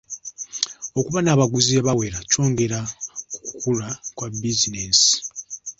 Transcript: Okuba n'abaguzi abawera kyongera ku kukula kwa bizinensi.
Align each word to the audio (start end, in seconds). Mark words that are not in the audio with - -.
Okuba 0.99 1.19
n'abaguzi 1.21 1.71
abawera 1.81 2.19
kyongera 2.29 2.79
ku 3.31 3.37
kukula 3.47 3.87
kwa 4.15 4.27
bizinensi. 4.41 5.11